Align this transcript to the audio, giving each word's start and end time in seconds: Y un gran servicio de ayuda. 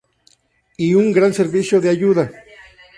Y 0.77 0.95
un 0.95 1.11
gran 1.13 1.31
servicio 1.31 1.79
de 1.79 1.89
ayuda. 1.89 2.31